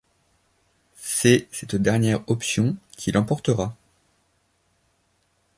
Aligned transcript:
C'est 0.95 1.47
cette 1.51 1.75
dernière 1.75 2.27
option 2.27 2.75
qui 2.97 3.11
l'emporta. 3.11 3.75